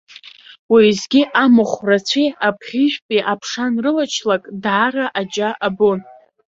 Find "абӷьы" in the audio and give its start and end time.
2.47-2.83